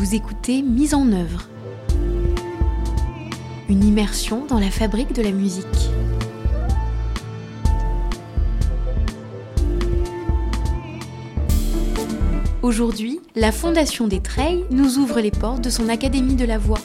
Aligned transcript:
Vous 0.00 0.14
écoutez 0.14 0.62
Mise 0.62 0.94
en 0.94 1.12
œuvre, 1.12 1.46
une 3.68 3.84
immersion 3.84 4.46
dans 4.46 4.58
la 4.58 4.70
fabrique 4.70 5.12
de 5.12 5.20
la 5.20 5.30
musique. 5.30 5.66
Aujourd'hui, 12.62 13.20
la 13.36 13.52
Fondation 13.52 14.08
des 14.08 14.20
Treilles 14.20 14.64
nous 14.70 14.96
ouvre 14.96 15.20
les 15.20 15.30
portes 15.30 15.62
de 15.62 15.68
son 15.68 15.90
Académie 15.90 16.34
de 16.34 16.46
la 16.46 16.56
Voix. 16.56 16.80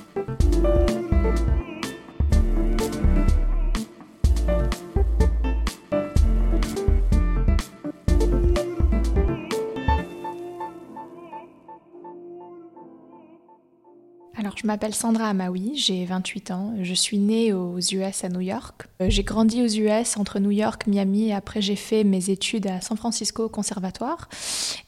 Je 14.65 14.67
m'appelle 14.67 14.95
Sandra 14.95 15.27
Amaoui, 15.29 15.73
j'ai 15.75 16.05
28 16.05 16.49
ans. 16.49 16.73
Je 16.81 16.95
suis 16.95 17.19
née 17.19 17.53
aux 17.53 17.77
US 17.77 18.23
à 18.23 18.29
New 18.29 18.41
York. 18.41 18.87
Euh, 19.01 19.07
j'ai 19.09 19.23
grandi 19.23 19.61
aux 19.61 19.67
US 19.67 20.17
entre 20.17 20.39
New 20.39 20.51
York, 20.51 20.87
Miami 20.87 21.33
après 21.33 21.61
j'ai 21.61 21.75
fait 21.75 22.03
mes 22.03 22.29
études 22.29 22.67
à 22.67 22.81
San 22.81 22.97
Francisco 22.97 23.45
au 23.45 23.49
conservatoire. 23.49 24.29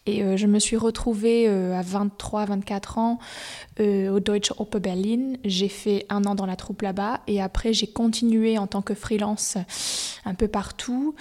Et 0.05 0.23
euh, 0.23 0.37
je 0.37 0.47
me 0.47 0.59
suis 0.59 0.77
retrouvée 0.77 1.47
euh, 1.47 1.77
à 1.77 1.81
23-24 1.81 2.99
ans 2.99 3.19
au 3.79 4.19
Deutsche 4.19 4.53
Oper 4.57 4.79
Berlin. 4.79 5.33
J'ai 5.45 5.69
fait 5.69 6.05
un 6.09 6.23
an 6.23 6.35
dans 6.35 6.45
la 6.45 6.55
troupe 6.55 6.81
là-bas 6.81 7.21
et 7.27 7.41
après 7.41 7.73
j'ai 7.73 7.87
continué 7.87 8.57
en 8.57 8.65
tant 8.65 8.81
que 8.81 8.95
freelance 8.95 9.57
un 10.25 10.33
peu 10.33 10.47
partout, 10.47 11.13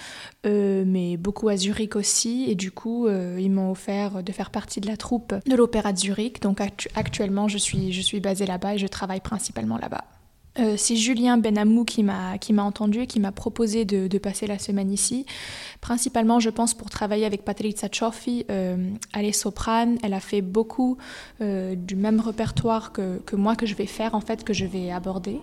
mais 0.43 1.17
beaucoup 1.17 1.49
à 1.49 1.55
Zurich 1.55 1.95
aussi. 1.95 2.45
Et 2.47 2.55
du 2.55 2.71
coup, 2.71 3.07
ils 3.07 3.51
m'ont 3.51 3.69
offert 3.69 4.23
de 4.23 4.31
faire 4.31 4.49
partie 4.49 4.81
de 4.81 4.87
la 4.87 4.97
troupe 4.97 5.35
de 5.45 5.55
l'Opéra 5.55 5.93
de 5.93 5.99
Zurich. 5.99 6.41
Donc 6.41 6.59
actuellement, 6.95 7.47
je 7.47 7.59
suis 7.59 8.19
basée 8.19 8.47
là-bas 8.47 8.73
et 8.73 8.77
je 8.79 8.87
travaille 8.87 9.21
principalement 9.21 9.77
là-bas. 9.77 10.16
Euh, 10.59 10.75
c'est 10.77 10.95
Julien 10.95 11.37
Benamou 11.37 11.85
qui 11.85 12.03
m'a 12.03 12.37
qui 12.37 12.53
m'a 12.53 12.63
entendu 12.63 13.01
et 13.01 13.07
qui 13.07 13.19
m'a 13.19 13.31
proposé 13.31 13.85
de, 13.85 14.17
passer 14.17 14.47
la 14.47 14.57
semaine 14.57 14.91
ici. 14.91 15.25
Principalement, 15.79 16.39
je 16.39 16.49
pense 16.49 16.73
pour 16.73 16.89
travailler 16.89 17.25
avec 17.25 17.45
Patrizia 17.45 17.87
Cioffi. 17.91 18.45
Euh, 18.49 18.89
elle 19.13 19.25
est 19.25 19.31
soprane, 19.31 19.97
elle 20.01 20.13
a 20.13 20.19
fait 20.19 20.41
beaucoup 20.41 20.97
euh, 21.41 21.75
du 21.75 21.95
même 21.95 22.19
répertoire 22.19 22.91
que, 22.91 23.19
que, 23.19 23.35
moi 23.35 23.55
que 23.55 23.67
je 23.67 23.75
vais 23.75 23.85
faire 23.85 24.15
en 24.15 24.21
fait, 24.21 24.43
que 24.43 24.53
je 24.53 24.65
vais 24.65 24.91
aborder 24.91 25.39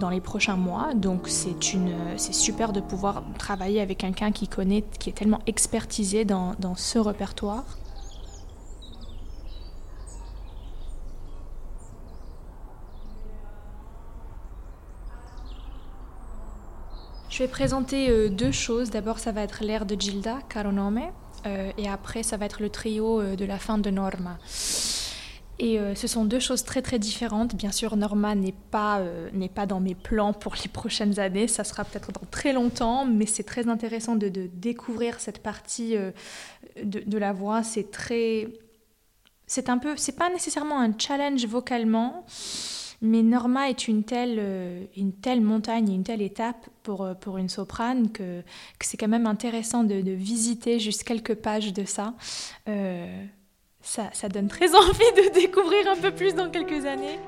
dans 0.00 0.10
les 0.10 0.20
prochains 0.20 0.56
mois. 0.56 0.94
Donc 0.94 1.28
c'est 1.28 1.72
une 1.74 1.92
c'est 2.16 2.34
super 2.34 2.72
de 2.72 2.80
pouvoir 2.80 3.24
travailler 3.38 3.80
avec 3.80 3.98
quelqu'un 3.98 4.32
qui 4.32 4.48
connaît, 4.48 4.84
qui 4.98 5.10
est 5.10 5.14
tellement 5.14 5.40
expertisé 5.46 6.24
dans, 6.24 6.54
dans 6.58 6.74
ce 6.74 6.98
répertoire. 6.98 7.64
Je 17.32 17.38
vais 17.38 17.48
présenter 17.48 18.10
euh, 18.10 18.28
deux 18.28 18.52
choses. 18.52 18.90
D'abord, 18.90 19.18
ça 19.18 19.32
va 19.32 19.40
être 19.40 19.64
l'air 19.64 19.86
de 19.86 19.98
Gilda, 19.98 20.40
Caro 20.50 20.70
Nome, 20.70 21.00
euh, 21.46 21.72
et 21.78 21.88
après, 21.88 22.22
ça 22.22 22.36
va 22.36 22.44
être 22.44 22.60
le 22.60 22.68
trio 22.68 23.22
euh, 23.22 23.36
de 23.36 23.46
la 23.46 23.58
fin 23.58 23.78
de 23.78 23.88
Norma. 23.88 24.36
Et 25.58 25.78
ce 25.94 26.08
sont 26.08 26.24
deux 26.24 26.40
choses 26.40 26.64
très 26.64 26.82
très 26.82 26.98
différentes. 26.98 27.54
Bien 27.54 27.70
sûr, 27.70 27.94
Norma 27.96 28.34
n'est 28.34 28.54
pas, 28.72 29.00
pas 29.54 29.64
dans 29.64 29.78
mes 29.78 29.94
plans 29.94 30.32
pour 30.32 30.56
les 30.60 30.68
prochaines 30.68 31.20
années. 31.20 31.46
Ça 31.46 31.62
sera 31.62 31.84
peut-être 31.84 32.10
dans 32.10 32.26
très 32.32 32.52
longtemps, 32.52 33.04
mais 33.06 33.26
c'est 33.26 33.44
très 33.44 33.68
intéressant 33.68 34.16
de, 34.16 34.28
découvrir 34.28 35.20
cette 35.20 35.40
partie 35.40 35.94
de, 35.94 37.04
de, 37.06 37.18
la 37.18 37.32
voix. 37.32 37.62
C'est 37.62 37.92
très, 37.92 38.48
c'est 39.46 39.68
un 39.68 39.78
peu, 39.78 39.96
c'est 39.96 40.16
pas 40.16 40.30
nécessairement 40.30 40.80
un 40.80 40.98
challenge 40.98 41.46
vocalement, 41.46 42.26
mais 43.02 43.24
Norma 43.24 43.68
est 43.68 43.88
une 43.88 44.04
telle, 44.04 44.36
euh, 44.38 44.84
une 44.96 45.12
telle 45.12 45.40
montagne, 45.40 45.92
une 45.92 46.04
telle 46.04 46.22
étape 46.22 46.68
pour, 46.84 47.02
euh, 47.02 47.14
pour 47.14 47.36
une 47.36 47.48
soprane 47.48 48.12
que, 48.12 48.42
que 48.78 48.86
c'est 48.86 48.96
quand 48.96 49.08
même 49.08 49.26
intéressant 49.26 49.82
de, 49.82 50.12
visiter 50.12 50.78
juste 50.78 51.02
quelques 51.02 51.34
pages 51.34 51.72
de 51.72 51.84
ça. 51.84 52.14
Euh, 52.68 53.24
ça. 53.80 54.08
Ça 54.12 54.28
donne 54.28 54.46
très 54.46 54.72
envie 54.76 55.12
de 55.16 55.34
découvrir 55.34 55.88
un 55.88 55.96
peu 55.96 56.12
plus 56.12 56.34
dans 56.34 56.48
quelques 56.48 56.86
années. 56.86 57.18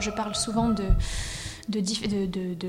Je 0.00 0.10
parle 0.10 0.34
souvent 0.34 0.68
de, 0.68 0.84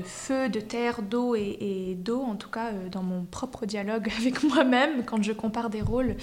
feu, 0.04 0.48
de 0.48 0.60
terre, 0.60 1.02
d'eau 1.02 1.34
et, 1.34 1.96
d'eau, 1.98 2.22
en 2.22 2.36
tout 2.36 2.50
cas 2.50 2.72
euh, 2.72 2.88
dans 2.88 3.02
mon 3.02 3.24
propre 3.24 3.66
dialogue 3.66 4.10
avec 4.18 4.42
moi-même, 4.42 5.04
quand 5.04 5.22
je 5.22 5.32
compare 5.32 5.70
des 5.70 5.82
rôles. 5.82 6.16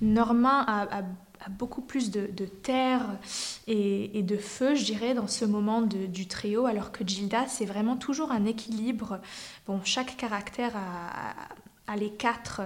Norma 0.00 0.64
a, 0.68 1.02
beaucoup 1.50 1.80
plus 1.80 2.12
de, 2.12 2.28
terre 2.44 3.18
et, 3.66 4.22
de 4.22 4.36
feu, 4.36 4.76
je 4.76 4.84
dirais, 4.84 5.12
dans 5.12 5.26
ce 5.26 5.44
moment 5.44 5.82
du 5.82 6.28
trio, 6.28 6.66
alors 6.66 6.92
que 6.92 7.04
Gilda, 7.04 7.48
c'est 7.48 7.64
vraiment 7.64 7.96
toujours 7.96 8.30
un 8.30 8.44
équilibre. 8.44 9.18
Bon, 9.66 9.80
chaque 9.84 10.16
caractère 10.16 10.76
a, 10.76 11.34
les 11.96 12.10
quatre, 12.10 12.62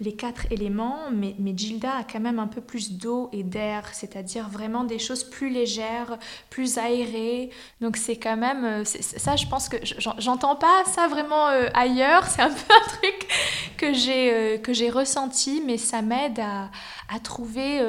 les 0.00 0.14
quatre 0.14 0.50
éléments, 0.50 1.10
mais, 1.12 1.36
mais 1.38 1.56
Gilda 1.56 1.98
a 1.98 2.04
quand 2.04 2.20
même 2.20 2.38
un 2.38 2.46
peu 2.46 2.60
plus 2.60 2.92
d'eau 2.92 3.28
et 3.32 3.42
d'air, 3.42 3.88
c'est-à-dire 3.92 4.48
vraiment 4.48 4.84
des 4.84 4.98
choses 4.98 5.22
plus 5.22 5.48
légères, 5.48 6.18
plus 6.50 6.78
aérées. 6.78 7.50
Donc 7.80 7.96
c'est 7.96 8.16
quand 8.16 8.36
même, 8.36 8.64
euh, 8.64 8.84
ça 8.84 9.36
je 9.36 9.46
pense 9.46 9.68
que 9.68 9.76
j'entends 10.18 10.56
pas 10.56 10.84
ça 10.86 11.06
vraiment 11.08 11.48
euh, 11.48 11.68
ailleurs, 11.74 12.26
c'est 12.28 12.42
un 12.42 12.50
peu 12.50 12.74
un 12.74 12.88
truc 12.88 13.28
que 13.76 13.92
j'ai 13.92 14.32
euh, 14.32 14.58
que 14.58 14.72
j'ai 14.72 14.90
ressenti, 14.90 15.62
mais 15.64 15.76
ça 15.76 16.02
m'aide 16.02 16.40
à, 16.40 16.70
à, 17.08 17.20
trouver 17.20 17.80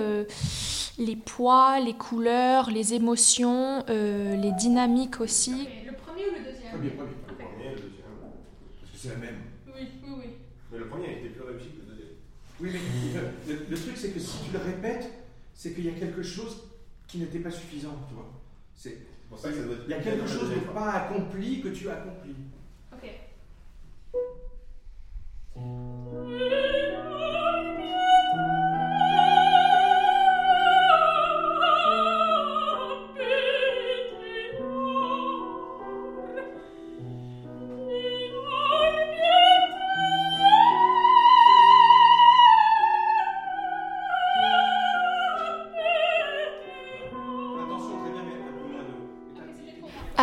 les 0.97 1.15
poids, 1.15 1.79
les 1.79 1.93
couleurs, 1.93 2.69
les 2.69 2.93
émotions, 2.93 3.83
les 3.87 4.51
dynamiques 4.51 5.19
aussi. 5.19 5.67
Le 5.85 5.93
premier 5.93 6.27
ou 6.27 6.33
le 6.33 6.51
deuxième? 6.51 6.83
Le 6.83 6.89
premier, 6.89 7.09
le 7.29 7.35
premier, 7.35 7.69
le 7.69 7.75
deuxième, 7.75 8.05
parce 8.81 8.91
que 8.91 8.97
c'est 8.97 9.09
la 9.09 9.15
même. 9.15 9.39
Oui, 9.67 9.87
oui, 10.03 10.13
oui. 10.17 10.25
Mais 10.75 10.81
le 10.81 10.87
premier 10.89 11.07
a 11.07 11.11
été 11.11 11.29
plus 11.29 11.41
réussi 11.43 11.69
que 11.69 11.79
le 11.79 11.95
deuxième. 11.95 12.15
Oui, 12.59 12.71
mais 12.71 12.79
le, 13.69 13.75
truc, 13.75 13.97
c'est 13.97 14.11
que 14.11 14.19
si 14.19 14.45
tu 14.45 14.53
le 14.53 14.59
répètes, 14.59 15.11
c'est 15.53 15.73
qu'il 15.73 15.85
y 15.85 15.89
a 15.89 15.93
quelque 15.93 16.23
chose 16.23 16.63
qui 17.07 17.17
n'était 17.17 17.39
pas 17.39 17.51
suffisant, 17.51 17.97
tu 18.07 18.15
vois. 18.15 18.31
C'est 18.73 18.97
pour 19.29 19.37
ça 19.37 19.49
que 19.49 19.55
ça 19.55 19.63
doit 19.63 19.75
être. 19.75 19.83
Il 19.87 19.91
y 19.91 19.93
a 19.93 20.01
quelque 20.01 20.27
chose 20.27 20.49
de 20.49 20.55
pas 20.73 20.91
accompli 20.91 21.61
que 21.61 21.69
tu 21.69 21.89
as 21.89 21.95
accompli. 21.95 22.35
Ok. 22.93 23.09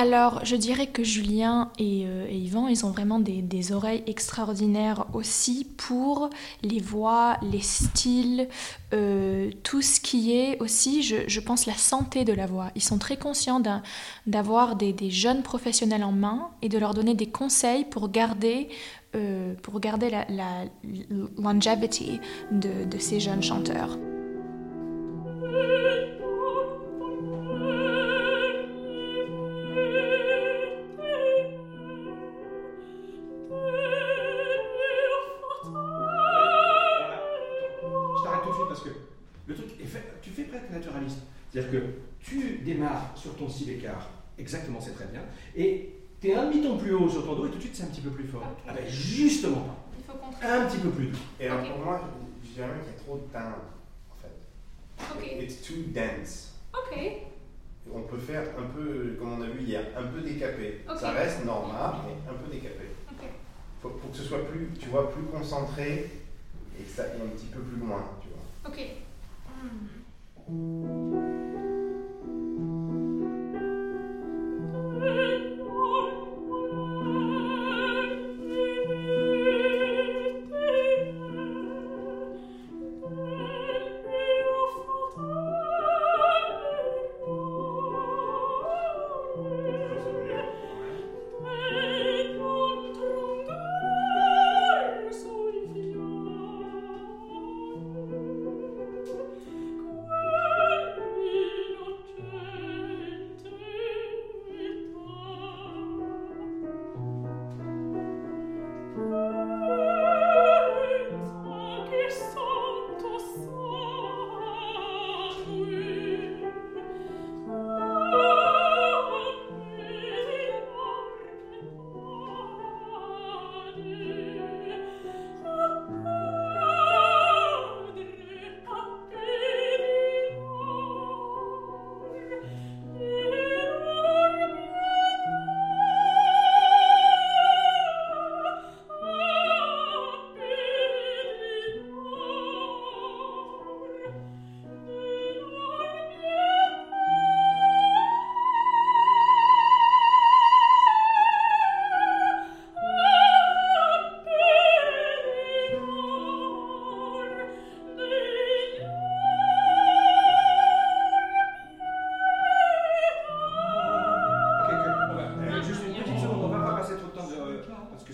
Alors, 0.02 0.44
je 0.44 0.56
dirais 0.56 0.88
que 0.88 1.04
Julien 1.04 1.70
et, 1.78 2.02
euh, 2.06 2.26
Yvan, 2.28 2.66
ils 2.66 2.84
ont 2.84 2.90
vraiment 2.90 3.20
des, 3.20 3.70
oreilles 3.70 4.02
extraordinaires 4.08 5.06
aussi 5.12 5.64
pour 5.76 6.28
les 6.64 6.80
voix, 6.80 7.36
les 7.40 7.60
styles, 7.60 8.48
euh, 8.92 9.52
tout 9.62 9.80
ce 9.80 10.00
qui 10.00 10.32
est 10.32 10.60
aussi, 10.60 11.04
je, 11.04 11.40
pense, 11.40 11.66
la 11.66 11.74
santé 11.74 12.24
de 12.24 12.32
la 12.32 12.46
voix. 12.46 12.72
Ils 12.74 12.82
sont 12.82 12.98
très 12.98 13.16
conscients 13.16 13.62
d'avoir 14.26 14.74
des, 14.74 14.92
jeunes 15.08 15.44
professionnels 15.44 16.02
en 16.02 16.10
main 16.10 16.50
et 16.62 16.68
de 16.68 16.78
leur 16.78 16.94
donner 16.94 17.14
des 17.14 17.28
conseils 17.28 17.84
pour 17.84 18.10
garder, 18.10 18.70
euh, 19.14 19.54
pour 19.62 19.78
garder 19.78 20.10
la, 20.10 20.64
longevity 21.38 22.18
de, 22.50 22.84
de 22.90 22.98
ces 22.98 23.20
jeunes 23.20 23.42
chanteurs. 23.42 23.96
C'est-à-dire 41.52 41.70
que 41.70 41.86
tu 42.20 42.58
démarres 42.64 43.12
sur 43.14 43.36
ton 43.36 43.48
si 43.48 43.66
bécard, 43.66 44.08
exactement, 44.38 44.80
c'est 44.80 44.94
très 44.94 45.06
bien, 45.06 45.20
et 45.54 45.92
tu 46.20 46.28
es 46.28 46.34
un 46.34 46.46
demi-ton 46.48 46.78
plus 46.78 46.94
haut 46.94 47.10
sur 47.10 47.26
ton 47.26 47.34
dos 47.34 47.46
et 47.46 47.50
tout 47.50 47.56
de 47.56 47.60
suite 47.60 47.76
c'est 47.76 47.82
un 47.82 47.88
petit 47.88 48.00
peu 48.00 48.10
plus 48.10 48.26
fort. 48.26 48.42
Ah 48.66 48.72
ben 48.72 48.88
justement 48.88 49.60
pas. 49.60 49.76
Il 49.98 50.04
faut 50.04 50.12
un 50.42 50.66
petit 50.66 50.78
peu 50.78 50.88
plus 50.90 51.06
doux. 51.08 51.18
Et 51.38 51.48
alors 51.48 51.68
pour 51.68 51.84
moi, 51.84 52.00
je 52.42 52.50
dirais 52.52 52.68
même 52.68 52.78
qu'il 52.80 52.92
y 52.92 52.96
a 52.96 52.98
trop 53.00 53.16
de 53.16 53.32
timbre 53.32 53.58
en 54.10 54.16
fait. 54.16 55.18
Okay. 55.18 55.44
It's 55.44 55.60
too 55.62 55.74
dense. 55.88 56.52
Ok. 56.72 56.96
On 57.92 58.02
peut 58.02 58.18
faire 58.18 58.44
un 58.56 58.68
peu, 58.74 59.16
comme 59.18 59.32
on 59.38 59.42
a 59.42 59.46
vu 59.46 59.62
hier, 59.64 59.82
un 59.96 60.04
peu 60.04 60.20
décapé. 60.20 60.84
Ça 60.98 61.10
reste 61.10 61.44
normal, 61.44 61.96
mais 62.06 62.30
un 62.30 62.34
peu 62.34 62.50
décapé. 62.50 62.86
Okay. 63.10 63.30
Faut, 63.82 63.90
pour 63.90 64.10
que 64.10 64.16
ce 64.16 64.22
soit 64.22 64.46
plus, 64.46 64.68
tu 64.80 64.88
vois, 64.88 65.10
plus 65.10 65.24
concentré 65.24 66.08
et 66.78 66.82
que 66.82 66.90
ça 66.90 67.02
aille 67.02 67.20
un 67.22 67.36
petit 67.36 67.46
peu 67.46 67.60
plus 67.60 67.78
loin, 67.78 68.04
tu 68.22 68.28
vois. 68.28 68.70
Ok. 68.70 68.78
Hmm. 70.48 71.31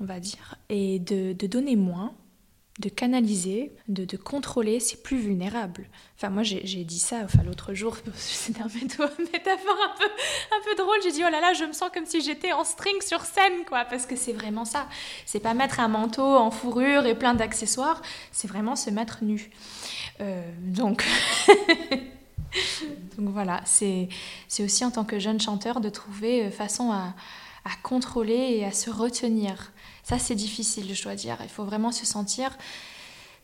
on 0.00 0.04
va 0.04 0.20
dire, 0.20 0.56
et 0.68 0.98
de, 0.98 1.32
donner 1.46 1.76
moins 1.76 2.14
de 2.80 2.88
canaliser, 2.88 3.72
de, 3.86 4.16
contrôler, 4.16 4.80
c'est 4.80 5.00
plus 5.04 5.16
vulnérable. 5.16 5.88
Enfin, 6.16 6.28
moi, 6.30 6.42
j'ai 6.42 6.84
dit 6.84 6.98
ça 6.98 7.20
enfin, 7.24 7.44
l'autre 7.44 7.72
jour, 7.72 7.96
c'est 8.16 8.60
un 8.60 8.66
métaphore 8.66 9.06
un 9.08 9.94
peu, 9.96 10.70
un 10.72 10.74
drôle. 10.76 10.96
J'ai 11.04 11.12
dit, 11.12 11.22
oh 11.24 11.30
là 11.30 11.40
là, 11.40 11.52
je 11.52 11.64
me 11.64 11.72
sens 11.72 11.90
comme 11.94 12.04
si 12.04 12.20
j'étais 12.20 12.52
en 12.52 12.64
string 12.64 13.00
sur 13.00 13.20
scène, 13.20 13.64
quoi, 13.68 13.84
parce 13.84 14.06
que 14.06 14.16
c'est 14.16 14.32
vraiment 14.32 14.64
ça. 14.64 14.88
C'est 15.24 15.38
pas 15.38 15.54
mettre 15.54 15.78
un 15.78 15.86
manteau 15.86 16.24
en 16.24 16.50
fourrure 16.50 17.06
et 17.06 17.14
plein 17.14 17.34
d'accessoires, 17.34 18.02
c'est 18.32 18.48
vraiment 18.48 18.74
se 18.74 18.90
mettre 18.90 19.22
nu. 19.22 19.50
Euh, 20.20 20.42
donc. 20.60 21.04
donc 23.18 23.28
voilà, 23.28 23.60
c'est 23.66 24.08
aussi 24.58 24.84
en 24.84 24.90
tant 24.90 25.04
que 25.04 25.20
jeune 25.20 25.40
chanteur 25.40 25.80
de 25.80 25.90
trouver 25.90 26.46
euh, 26.46 26.50
façon 26.50 26.90
à, 26.90 27.14
à 27.64 27.70
contrôler 27.82 28.56
et 28.56 28.64
à 28.64 28.72
se 28.72 28.90
retenir 28.90 29.72
ça, 30.04 30.18
c'est 30.18 30.34
difficile, 30.34 30.94
je 30.94 31.02
dois 31.02 31.14
dire. 31.14 31.38
Il 31.42 31.48
faut 31.48 31.64
vraiment 31.64 31.90
se 31.90 32.04
sentir 32.04 32.56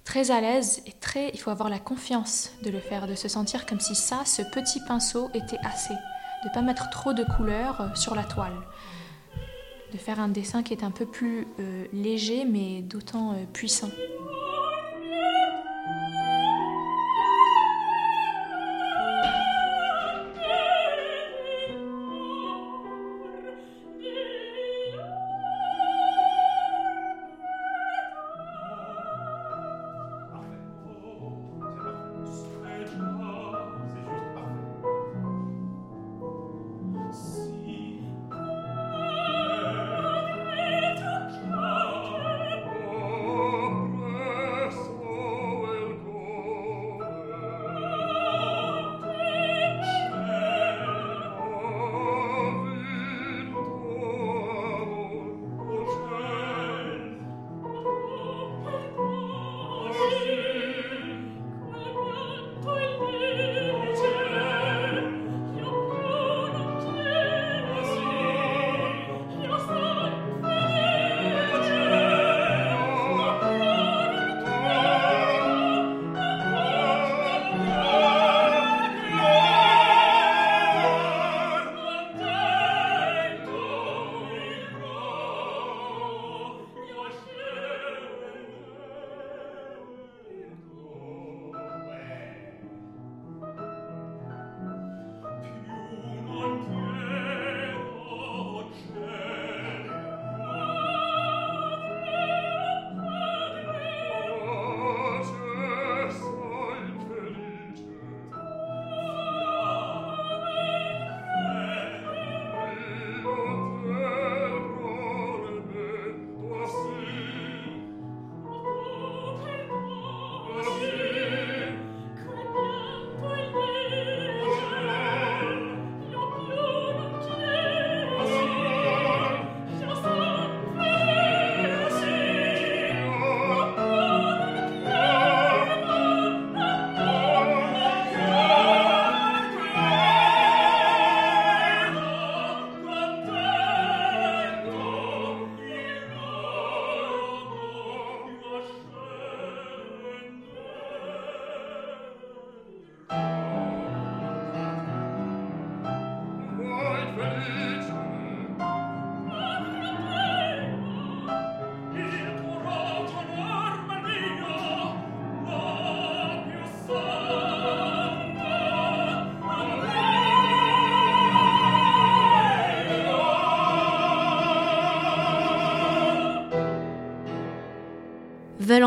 très 0.05 0.31
à 0.31 0.43
l'aise 0.43 0.83
et 0.87 0.93
très. 0.93 1.31
Il 1.31 1.41
faut 1.41 1.51
avoir 1.51 1.71
la 1.71 1.79
confiance 1.79 2.53
de 2.63 2.71
le 2.71 2.81
faire, 2.81 3.07
de 3.07 3.15
se 3.15 3.29
sentir 3.29 3.65
comme 3.65 3.81
si 3.81 3.95
ça, 3.95 4.25
ce 4.27 4.43
petit 4.43 4.81
pinceau, 4.87 5.31
était 5.33 5.59
assez. 5.65 5.95
De 6.45 6.49
ne 6.49 6.55
pas 6.55 6.61
mettre 6.61 6.91
trop 6.91 7.15
de 7.15 7.25
couleurs 7.25 7.81
euh, 7.81 7.95
sur 7.95 8.15
la 8.15 8.25
toile. 8.25 8.57
De 9.93 9.97
faire 9.97 10.21
un 10.21 10.29
dessin 10.29 10.63
qui 10.63 10.75
est 10.75 10.85
un 10.85 10.91
peu 10.91 11.07
plus 11.07 11.47
euh, 11.59 11.87
léger, 11.95 12.45
mais 12.45 12.83
d'autant 12.83 13.33
euh, 13.33 13.45
puissant. 13.53 13.91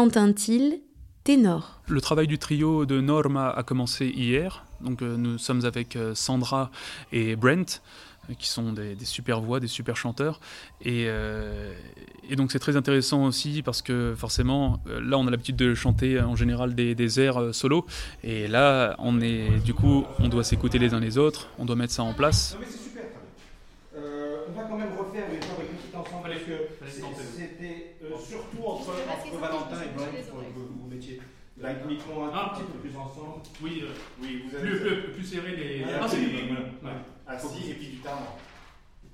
Valentin 0.04 0.34
Thiel, 0.34 0.82
ténor. 1.24 1.80
Le 1.88 2.02
travail 2.02 2.28
du 2.28 2.38
trio 2.38 2.86
de 2.86 3.00
Norma 3.00 3.50
a 3.50 3.64
commencé 3.64 4.08
hier. 4.08 4.66
Donc 4.82 5.02
euh, 5.02 5.16
nous 5.16 5.38
sommes 5.38 5.64
avec 5.64 5.96
euh, 5.96 6.14
Sandra 6.14 6.72
et 7.14 7.38
Brent 7.38 7.82
euh, 8.30 8.34
qui 8.38 8.50
sont 8.50 8.74
des, 8.74 8.98
super 9.06 9.40
voix, 9.40 9.62
des 9.62 9.70
super 9.70 9.96
chanteurs. 9.96 10.42
Et, 10.84 11.08
donc 12.36 12.52
c'est 12.52 12.60
très 12.60 12.76
intéressant 12.76 13.24
aussi 13.24 13.62
parce 13.62 13.82
que 13.82 14.14
forcément, 14.18 14.82
là 14.86 15.18
on 15.18 15.26
a 15.26 15.32
l'habitude 15.32 15.56
de 15.56 15.74
chanter 15.74 16.20
en 16.20 16.36
général 16.36 16.76
des, 16.76 17.20
airs 17.22 17.56
solo. 17.56 17.86
Et 18.26 18.50
là, 18.50 18.98
on 19.00 19.22
est, 19.22 19.64
du 19.64 19.74
coup, 19.74 20.04
on 20.20 20.28
doit 20.28 20.44
s'écouter 20.44 20.80
les 20.80 20.94
uns 20.94 21.00
les 21.00 21.18
autres, 21.18 21.48
on 21.58 21.64
doit 21.64 21.78
mettre 21.78 21.94
ça 21.94 22.04
en 22.04 22.14
place. 22.14 22.58
Refaire 25.14 25.30
une 25.32 25.78
petite 25.78 25.96
ensemble 25.96 26.30
parce 26.80 26.94
que 26.94 27.38
c'était 27.38 27.98
surtout 28.20 28.64
entre, 28.66 28.90
entre 28.92 29.38
Valentin 29.38 29.82
et 29.82 29.96
Brent 29.96 30.12
que 30.12 30.60
vous 30.60 30.88
mettiez. 30.90 31.22
Là, 31.58 31.70
uniquement 31.86 32.26
un 32.26 32.32
ah, 32.34 32.54
petit 32.56 32.64
peu 32.64 32.80
plus 32.80 32.98
ensemble. 32.98 33.44
Oui, 33.62 33.84
euh, 33.84 33.94
oui 34.20 34.44
vous 34.44 34.58
avez 34.58 34.72
plus, 34.72 35.12
plus, 35.12 35.24
serré 35.24 35.56
les. 35.56 35.84
Ah, 35.84 36.08
c'est 36.08 36.18
voilà. 36.82 36.98
Assis 37.28 37.70
et 37.70 37.74
puis 37.76 37.88
du 37.90 37.98
timbre. 37.98 38.38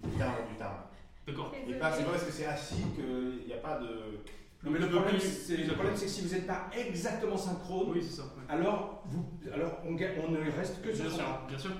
Du 0.01 0.17
timbre, 0.17 0.47
du 0.49 0.55
timbre. 0.55 0.87
D'accord. 1.27 1.53
Et 1.67 1.73
pas, 1.73 1.91
c'est 1.91 2.05
pas 2.05 2.11
parce 2.11 2.23
que 2.23 2.31
c'est 2.31 2.45
assis 2.45 2.85
qu'il 2.95 3.45
n'y 3.45 3.53
a 3.53 3.57
pas 3.57 3.77
de. 3.79 4.21
Non, 4.63 4.71
mais 4.71 4.79
le 4.79 4.89
problème, 4.89 5.19
c'est, 5.19 5.57
le 5.57 5.73
problème, 5.73 5.95
c'est 5.97 6.05
que 6.05 6.11
si 6.11 6.21
vous 6.21 6.33
n'êtes 6.33 6.47
pas 6.47 6.69
exactement 6.77 7.37
synchrone, 7.37 7.91
oui, 7.91 8.01
ça, 8.01 8.23
alors, 8.47 9.03
vous, 9.05 9.25
alors 9.53 9.79
on, 9.85 9.89
on, 9.89 10.31
ne 10.31 10.51
reste 10.51 10.81
que 10.81 10.93
sur 10.93 11.05
bien 11.05 11.13
sûr, 11.13 11.25
bien 11.49 11.57
sûr. 11.57 11.71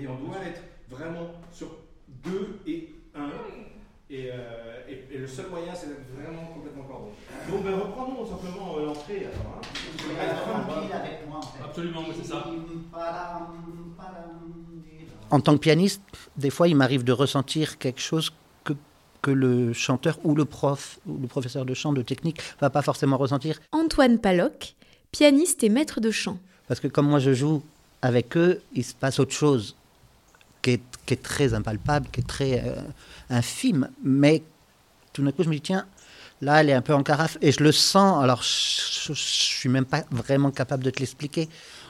Et 0.00 0.06
on 0.06 0.16
doit 0.16 0.38
être 0.44 0.62
vraiment 0.88 1.30
sur 1.52 1.78
2 2.08 2.60
et 2.66 2.99
1. 3.14 3.20
Euh, 4.12 4.80
et, 4.88 5.14
et, 5.14 5.18
le 5.18 5.26
seul 5.26 5.46
moyen, 5.48 5.72
c'est 5.72 5.86
d'être 5.86 6.10
vraiment 6.16 6.46
complètement 6.46 6.82
cordon. 6.82 7.10
Donc, 7.48 7.62
ben, 7.62 7.74
reprenons 7.74 8.26
simplement 8.26 8.76
euh, 8.78 8.86
l'entrée. 8.86 9.26
Hein. 9.26 9.60
avec 10.92 11.28
moi, 11.28 11.38
en 11.38 11.42
fait. 11.42 11.62
Absolument, 11.64 12.02
c'est 12.20 12.26
ça. 12.28 12.44
En 15.30 15.40
tant 15.40 15.54
que 15.54 15.60
pianiste, 15.60 16.02
des 16.36 16.50
fois, 16.50 16.66
il 16.66 16.74
m'arrive 16.74 17.04
de 17.04 17.12
ressentir 17.12 17.78
quelque 17.78 18.00
chose 18.00 18.32
que, 18.64 18.72
que 19.22 19.30
le 19.30 19.72
chanteur 19.72 20.18
ou 20.24 20.34
le 20.34 20.44
prof 20.44 20.98
ou 21.06 21.16
le 21.18 21.28
professeur 21.28 21.64
de 21.64 21.74
chant, 21.74 21.92
de 21.92 22.02
technique, 22.02 22.40
va 22.60 22.68
pas 22.68 22.82
forcément 22.82 23.16
ressentir. 23.16 23.60
Antoine 23.70 24.18
Paloc, 24.18 24.74
pianiste 25.12 25.62
et 25.62 25.68
maître 25.68 26.00
de 26.00 26.10
chant. 26.10 26.38
Parce 26.66 26.80
que 26.80 26.88
comme 26.88 27.08
moi, 27.08 27.20
je 27.20 27.32
joue 27.32 27.62
avec 28.02 28.36
eux, 28.36 28.60
il 28.74 28.82
se 28.82 28.94
passe 28.94 29.20
autre 29.20 29.32
chose 29.32 29.76
qui 30.62 30.70
est, 30.70 30.82
qui 31.06 31.14
est 31.14 31.22
très 31.22 31.54
impalpable, 31.54 32.06
qui 32.12 32.20
est 32.20 32.26
très... 32.28 32.62
Euh, 32.64 32.80
infime, 33.30 33.88
mais 34.04 34.42
tout 35.12 35.22
d'un 35.22 35.32
coup, 35.32 35.42
je 35.42 35.48
me 35.48 35.54
dis, 35.54 35.60
tiens, 35.60 35.86
là, 36.42 36.60
elle 36.60 36.68
est 36.68 36.74
un 36.74 36.82
peu 36.82 36.94
en 36.94 37.02
carafe, 37.02 37.38
et 37.40 37.52
je 37.52 37.62
le 37.62 37.72
sens, 37.72 38.22
alors 38.22 38.42
je, 38.42 39.12
ne 39.12 39.16
suis 39.16 39.68
même 39.68 39.84
pas 39.84 40.02
vraiment 40.10 40.50
capable 40.50 40.84
de 40.84 40.90
te 40.90 40.98
l'expliquer. 40.98 41.48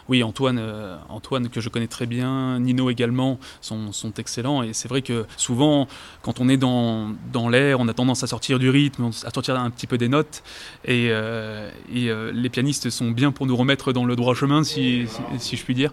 Oui, 0.09 0.25
Antoine, 0.25 0.59
euh, 0.59 0.97
Antoine 1.09 1.51
que 1.51 1.61
je 1.61 1.69
connais 1.69 1.87
très 1.87 2.07
bien, 2.07 2.59
Nino 2.59 2.91
également, 2.91 3.39
sont, 3.61 3.93
sont 3.93 4.13
excellents. 4.15 4.65
Et 4.65 4.73
c'est 4.73 4.89
vrai 4.89 5.03
que 5.03 5.25
souvent, 5.37 5.87
quand 6.23 6.41
on 6.41 6.49
est 6.49 6.57
dans, 6.57 7.11
dans 7.33 7.49
l'air, 7.49 7.79
on 7.79 7.87
a 7.87 7.95
tendance 7.95 8.25
à 8.25 8.27
sortir 8.27 8.59
du 8.59 8.71
rythme, 8.71 9.11
à 9.25 9.31
sortir 9.31 9.55
un 9.55 9.71
petit 9.71 9.87
peu 9.87 9.99
des 9.99 10.09
notes. 10.09 10.43
Et, 10.85 11.11
euh, 11.11 11.71
et 11.95 12.11
euh, 12.11 12.33
les 12.33 12.49
pianistes 12.49 12.91
sont 12.91 13.13
bien 13.13 13.31
pour 13.31 13.47
nous 13.47 13.57
remettre 13.57 13.93
dans 13.93 14.05
le 14.05 14.17
droit 14.17 14.35
chemin, 14.35 14.65
si, 14.65 15.07
si, 15.39 15.57
je 15.57 15.63
puis 15.63 15.75
dire. 15.75 15.93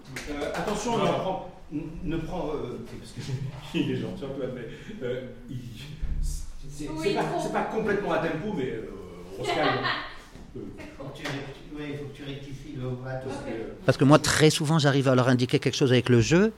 attention, 0.56 0.94
ne 1.72 2.18
prend, 2.18 2.40
prend 2.40 2.52
parce 3.00 3.12
que 3.12 3.32
il 3.78 3.92
est 3.92 3.96
gentil 3.96 4.26
Antoine, 4.26 4.52
mais 4.56 4.68
euh, 5.04 5.28
c'est 6.70 6.90
oui, 6.90 7.14
pas, 7.14 7.24
pas, 7.24 7.64
complètement 7.64 8.12
à 8.14 8.20
tempo, 8.20 8.54
mais 8.56 8.70
euh, 8.70 8.90
on 9.40 9.44
se 9.44 9.50
calme. 9.50 9.80
il 11.80 11.98
faut 11.98 12.06
que 12.06 12.16
tu 12.16 12.24
rectifies 12.24 12.76
le 12.76 12.90
Parce 13.86 13.98
que 13.98 14.04
moi, 14.04 14.20
très 14.20 14.50
souvent, 14.50 14.80
j'arrive 14.80 15.08
à 15.08 15.16
leur 15.16 15.28
indiquer 15.28 15.60
quelque 15.60 15.76
chose 15.76 15.92
avec 15.92 16.10
le 16.10 16.22
jeu, 16.22 16.54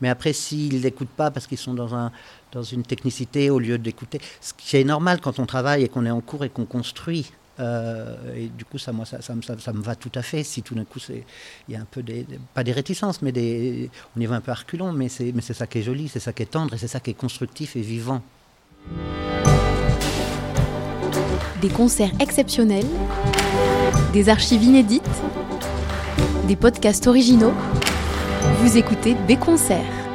mais 0.00 0.08
après, 0.08 0.32
s'ils 0.32 0.82
n'écoutent 0.82 1.08
pas 1.08 1.30
parce 1.30 1.46
qu'ils 1.46 1.58
sont 1.58 1.74
dans, 1.74 1.94
un, 1.94 2.12
dans 2.52 2.62
une 2.62 2.82
technicité 2.82 3.50
au 3.50 3.58
lieu 3.58 3.78
d'écouter, 3.78 4.20
ce 4.40 4.52
qui 4.54 4.76
est 4.76 4.84
normal 4.84 5.20
quand 5.20 5.38
on 5.38 5.46
travaille 5.46 5.84
et 5.84 5.88
qu'on 5.88 6.06
est 6.06 6.10
en 6.10 6.20
cours 6.20 6.44
et 6.44 6.48
qu'on 6.48 6.66
construit. 6.66 7.32
Euh, 7.58 8.16
et 8.34 8.48
du 8.48 8.64
coup, 8.64 8.78
ça, 8.78 8.92
moi, 8.92 9.04
ça, 9.06 9.34
me 9.34 9.82
va 9.82 9.94
tout 9.94 10.12
à 10.14 10.22
fait. 10.22 10.42
Si 10.42 10.62
tout 10.62 10.74
d'un 10.74 10.84
coup, 10.84 11.00
il 11.08 11.24
y 11.72 11.76
a 11.76 11.80
un 11.80 11.86
peu 11.90 12.02
des, 12.02 12.26
pas 12.54 12.64
des 12.64 12.72
réticences, 12.72 13.22
mais 13.22 13.32
des, 13.32 13.90
on 14.16 14.20
y 14.20 14.26
va 14.26 14.36
un 14.36 14.40
peu 14.40 14.52
à 14.52 14.54
reculons, 14.54 14.92
mais 14.92 15.08
c'est 15.08 15.54
ça 15.54 15.66
qui 15.66 15.78
est 15.78 15.82
joli, 15.82 16.08
c'est 16.08 16.20
ça 16.20 16.32
qui 16.32 16.42
est 16.42 16.46
tendre 16.46 16.74
et 16.74 16.78
c'est 16.78 16.88
ça 16.88 17.00
qui 17.00 17.10
est 17.10 17.14
constructif 17.14 17.76
et 17.76 17.80
vivant. 17.80 18.22
Des 21.60 21.68
concerts 21.68 22.12
exceptionnels, 22.20 22.86
des 24.12 24.28
archives 24.28 24.62
inédites, 24.62 25.02
des 26.46 26.56
podcasts 26.56 27.06
originaux. 27.06 27.54
Vous 28.60 28.76
écoutez 28.76 29.14
des 29.26 29.36
concerts. 29.36 30.05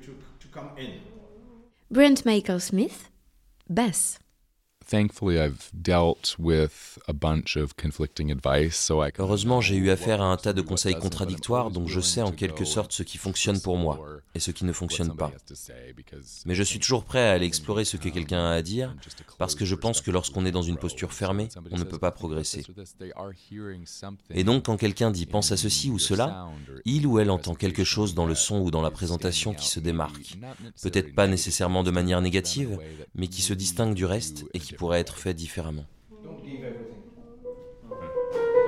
to, 0.00 0.16
to, 0.40 0.48
come 0.48 0.70
in. 0.76 1.00
Brent 1.90 2.24
Michael 2.24 2.60
Smith, 2.60 3.08
bass. 3.68 4.18
Heureusement, 9.18 9.60
j'ai 9.60 9.76
eu 9.76 9.90
affaire 9.90 10.20
à 10.20 10.24
un 10.24 10.36
tas 10.36 10.52
de 10.52 10.62
conseils 10.62 10.96
contradictoires, 10.96 11.70
donc 11.70 11.88
je 11.88 12.00
sais 12.00 12.22
en 12.22 12.32
quelque 12.32 12.64
sorte 12.64 12.92
ce 12.92 13.02
qui 13.02 13.16
fonctionne 13.16 13.60
pour 13.60 13.76
moi 13.76 14.00
et 14.34 14.40
ce 14.40 14.50
qui 14.50 14.64
ne 14.64 14.72
fonctionne 14.72 15.14
pas. 15.16 15.30
Mais 16.44 16.54
je 16.54 16.62
suis 16.62 16.80
toujours 16.80 17.04
prêt 17.04 17.28
à 17.28 17.32
aller 17.32 17.46
explorer 17.46 17.84
ce 17.84 17.96
que 17.96 18.08
quelqu'un 18.08 18.44
a 18.44 18.50
à 18.50 18.62
dire, 18.62 18.96
parce 19.38 19.54
que 19.54 19.64
je 19.64 19.76
pense 19.76 20.00
que 20.00 20.10
lorsqu'on 20.10 20.44
est 20.44 20.50
dans 20.50 20.62
une 20.62 20.76
posture 20.76 21.12
fermée, 21.12 21.48
on 21.70 21.78
ne 21.78 21.84
peut 21.84 21.98
pas 21.98 22.10
progresser. 22.10 22.64
Et 24.30 24.44
donc, 24.44 24.64
quand 24.64 24.76
quelqu'un 24.76 25.10
dit 25.10 25.26
pense 25.26 25.52
à 25.52 25.56
ceci 25.56 25.90
ou 25.90 25.98
cela, 25.98 26.48
il 26.84 27.06
ou 27.06 27.20
elle 27.20 27.30
entend 27.30 27.54
quelque 27.54 27.84
chose 27.84 28.14
dans 28.14 28.26
le 28.26 28.34
son 28.34 28.58
ou 28.60 28.70
dans 28.70 28.82
la 28.82 28.90
présentation 28.90 29.54
qui 29.54 29.68
se 29.68 29.78
démarque. 29.78 30.36
Peut-être 30.82 31.14
pas 31.14 31.26
nécessairement 31.28 31.84
de 31.84 31.90
manière 31.90 32.20
négative, 32.20 32.78
mais 33.14 33.28
qui 33.28 33.42
se 33.42 33.54
distingue 33.54 33.94
du 33.94 34.04
reste 34.04 34.44
et 34.52 34.58
qui 34.58 34.74
pourrait 34.80 35.00
être 35.00 35.18
fait 35.18 35.34
différemment. 35.34 35.84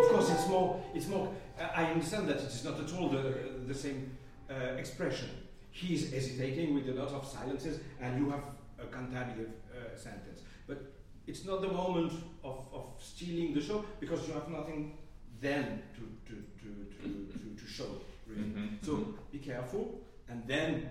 Of 0.02 0.08
course, 0.10 0.30
it's 0.30 0.46
more, 0.46 0.76
it's 0.94 1.08
more, 1.08 1.28
I 1.74 1.84
understand 1.84 2.28
that 2.28 2.36
it 2.36 2.52
is 2.52 2.64
not 2.64 2.78
at 2.78 2.92
all 2.92 3.08
the, 3.08 3.22
the 3.66 3.72
same 3.74 4.10
uh, 4.50 4.76
expression. 4.76 5.30
He 5.70 5.94
is 5.94 6.12
hesitating 6.12 6.74
with 6.74 6.86
a 6.90 6.92
lot 6.92 7.12
of 7.12 7.24
silences, 7.24 7.80
and 7.98 8.18
you 8.18 8.28
have 8.30 8.44
a 8.78 8.88
cantative 8.94 9.52
uh, 9.72 9.96
sentence. 9.96 10.42
But 10.66 10.82
it's 11.26 11.46
not 11.46 11.62
the 11.62 11.72
moment 11.72 12.12
of, 12.44 12.68
of 12.74 12.84
stealing 12.98 13.54
the 13.54 13.62
show 13.62 13.82
because 13.98 14.28
you 14.28 14.34
have 14.34 14.50
nothing 14.50 14.98
then 15.40 15.80
to, 15.94 16.02
to, 16.28 16.34
to, 16.60 16.68
to, 17.00 17.08
to, 17.32 17.64
to 17.64 17.66
show, 17.66 17.90
really. 18.28 18.48
Mm 18.48 18.54
-hmm. 18.54 18.84
So 18.86 18.92
be 19.32 19.38
careful, 19.38 19.84
and 20.28 20.46
then 20.46 20.90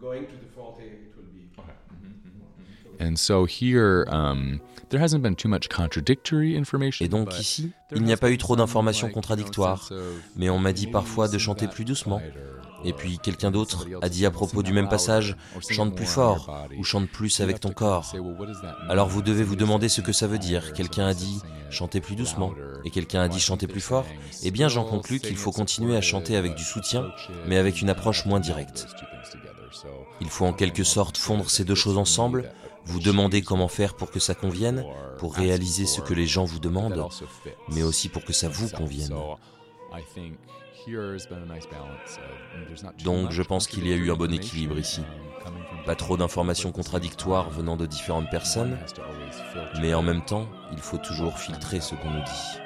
going 0.00 0.24
to 0.24 0.36
the 0.36 0.48
forte, 0.54 0.80
it 0.80 1.12
will 1.16 1.26
be. 1.32 1.48
Okay. 1.58 1.72
Et 7.00 7.08
donc 7.08 7.38
ici, 7.38 7.72
il 7.94 8.02
n'y 8.02 8.12
a 8.12 8.16
pas 8.16 8.30
eu 8.30 8.38
trop 8.38 8.56
d'informations 8.56 9.08
contradictoires, 9.08 9.90
mais 10.36 10.50
on 10.50 10.58
m'a 10.58 10.72
dit 10.72 10.86
parfois 10.86 11.28
de 11.28 11.38
chanter 11.38 11.66
plus 11.66 11.84
doucement. 11.84 12.20
Et 12.84 12.92
puis 12.92 13.18
quelqu'un 13.18 13.50
d'autre 13.52 13.86
a 14.02 14.08
dit 14.08 14.26
à 14.26 14.30
propos 14.30 14.62
du 14.62 14.72
même 14.72 14.88
passage, 14.88 15.36
chante 15.70 15.94
plus 15.94 16.06
fort 16.06 16.66
ou 16.76 16.84
chante 16.84 17.08
plus 17.08 17.40
avec 17.40 17.60
ton 17.60 17.70
corps. 17.70 18.12
Alors 18.88 19.08
vous 19.08 19.22
devez 19.22 19.44
vous 19.44 19.56
demander 19.56 19.88
ce 19.88 20.00
que 20.00 20.12
ça 20.12 20.26
veut 20.26 20.38
dire. 20.38 20.72
Quelqu'un 20.72 21.06
a 21.06 21.14
dit 21.14 21.40
chantez 21.70 22.00
plus 22.00 22.16
doucement 22.16 22.52
et 22.84 22.90
quelqu'un 22.90 23.22
a 23.22 23.28
dit 23.28 23.40
chantez 23.40 23.66
plus 23.66 23.80
fort. 23.80 24.04
Eh 24.42 24.50
bien 24.50 24.68
j'en 24.68 24.84
conclus 24.84 25.20
qu'il 25.20 25.36
faut 25.36 25.52
continuer 25.52 25.96
à 25.96 26.00
chanter 26.02 26.36
avec 26.36 26.54
du 26.54 26.64
soutien, 26.64 27.08
mais 27.46 27.56
avec 27.56 27.80
une 27.80 27.88
approche 27.88 28.26
moins 28.26 28.40
directe. 28.40 28.88
Il 30.22 30.30
faut 30.30 30.46
en 30.46 30.52
quelque 30.52 30.84
sorte 30.84 31.18
fondre 31.18 31.50
ces 31.50 31.64
deux 31.64 31.74
choses 31.74 31.98
ensemble 31.98 32.48
Vous 32.84 33.00
demandez 33.00 33.42
comment 33.42 33.66
faire 33.66 33.94
pour 33.94 34.12
que 34.12 34.20
ça 34.20 34.36
convienne, 34.36 34.84
pour 35.18 35.34
réaliser 35.34 35.84
ce 35.84 36.00
que 36.00 36.14
les 36.14 36.26
gens 36.26 36.44
vous 36.44 36.60
demandent, 36.60 37.08
mais 37.68 37.82
aussi 37.82 38.08
pour 38.08 38.24
que 38.24 38.32
ça 38.32 38.48
vous 38.48 38.68
convienne. 38.68 39.12
Donc 43.04 43.32
je 43.32 43.42
pense 43.42 43.66
qu'il 43.66 43.88
y 43.88 43.92
a 43.92 43.96
eu 43.96 44.12
un 44.12 44.16
bon 44.16 44.32
équilibre 44.32 44.78
ici. 44.78 45.02
Pas 45.84 45.96
trop 45.96 46.16
d'informations 46.16 46.70
contradictoires 46.70 47.50
venant 47.50 47.76
de 47.76 47.86
différentes 47.86 48.30
personnes, 48.30 48.78
mais 49.80 49.92
en 49.92 50.02
même 50.02 50.24
temps, 50.24 50.46
il 50.70 50.78
faut 50.78 50.98
toujours 50.98 51.36
filtrer 51.36 51.80
ce 51.80 51.96
qu'on 51.96 52.10
nous 52.10 52.22
dit. 52.24 52.61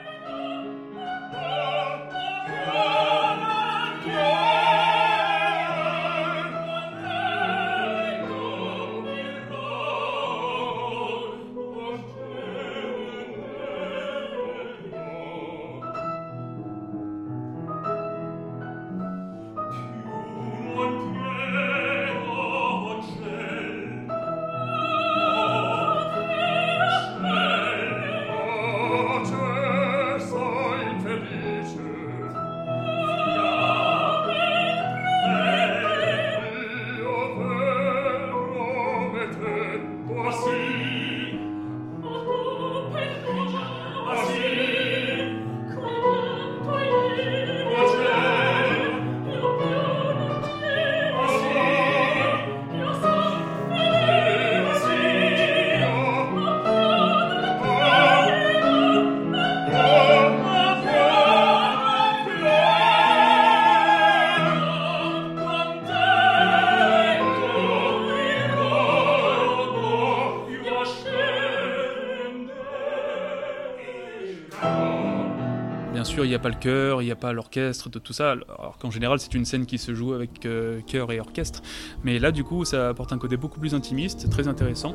Il 76.24 76.28
n'y 76.28 76.34
a 76.34 76.38
pas 76.38 76.48
le 76.48 76.56
chœur, 76.56 77.02
il 77.02 77.06
n'y 77.06 77.10
a 77.10 77.16
pas 77.16 77.32
l'orchestre, 77.32 77.88
tout 77.88 78.12
ça. 78.12 78.32
Alors 78.32 78.78
qu'en 78.78 78.90
général, 78.90 79.18
c'est 79.18 79.34
une 79.34 79.44
scène 79.44 79.66
qui 79.66 79.78
se 79.78 79.94
joue 79.94 80.12
avec 80.12 80.46
euh, 80.46 80.80
chœur 80.86 81.12
et 81.12 81.20
orchestre. 81.20 81.62
Mais 82.04 82.18
là, 82.18 82.32
du 82.32 82.44
coup, 82.44 82.64
ça 82.64 82.88
apporte 82.88 83.12
un 83.12 83.18
côté 83.18 83.36
beaucoup 83.36 83.60
plus 83.60 83.74
intimiste, 83.74 84.28
très 84.30 84.48
intéressant. 84.48 84.94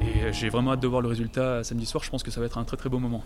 Et 0.00 0.32
j'ai 0.32 0.48
vraiment 0.48 0.72
hâte 0.72 0.80
de 0.80 0.88
voir 0.88 1.02
le 1.02 1.08
résultat 1.08 1.64
samedi 1.64 1.86
soir. 1.86 2.04
Je 2.04 2.10
pense 2.10 2.22
que 2.22 2.30
ça 2.30 2.40
va 2.40 2.46
être 2.46 2.58
un 2.58 2.64
très 2.64 2.76
très 2.76 2.88
beau 2.88 2.98
moment. 2.98 3.22